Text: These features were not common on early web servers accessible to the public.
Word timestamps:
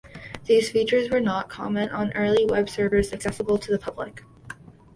These 0.45 0.71
features 0.71 1.11
were 1.11 1.19
not 1.19 1.47
common 1.47 1.89
on 1.89 2.11
early 2.13 2.43
web 2.47 2.67
servers 2.69 3.13
accessible 3.13 3.59
to 3.59 3.71
the 3.71 3.77
public. 3.77 4.23